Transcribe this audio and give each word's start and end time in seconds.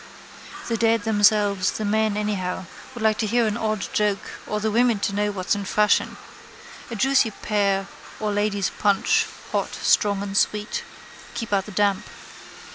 The 0.67 0.77
dead 0.77 1.03
themselves 1.03 1.69
the 1.73 1.85
men 1.85 2.17
anyhow 2.17 2.65
would 2.95 3.03
like 3.03 3.19
to 3.19 3.27
hear 3.27 3.45
an 3.45 3.55
odd 3.55 3.85
joke 3.93 4.31
or 4.47 4.59
the 4.59 4.71
women 4.71 4.97
to 5.01 5.13
know 5.13 5.29
what's 5.29 5.53
in 5.53 5.63
fashion. 5.63 6.17
A 6.89 6.95
juicy 6.95 7.29
pear 7.29 7.85
or 8.19 8.31
ladies' 8.33 8.71
punch, 8.79 9.27
hot, 9.51 9.75
strong 9.75 10.23
and 10.23 10.35
sweet. 10.35 10.83
Keep 11.35 11.53
out 11.53 11.67
the 11.67 11.71
damp. 11.71 12.03